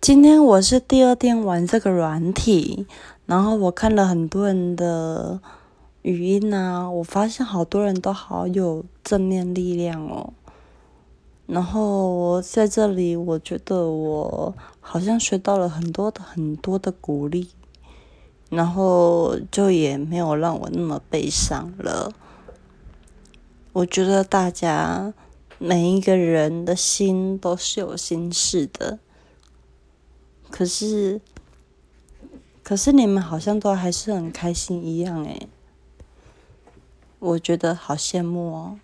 [0.00, 2.86] 今天我是第二天玩这个软体，
[3.26, 5.38] 然后我看了很多人的
[6.00, 10.32] 语音啊，我发现好多人都好有正面力量哦。
[11.46, 17.50] 然后在这里，我觉得我好像学到了很多的很多的鼓励，
[18.48, 22.10] 然后就也没有让我那么悲伤了。
[23.74, 25.12] 我觉得大家
[25.58, 28.98] 每一个人的心都是有心事的。
[30.60, 31.22] 可是，
[32.62, 35.48] 可是你们好像都还是很开心一样诶，
[37.18, 38.78] 我觉得好羡慕哦。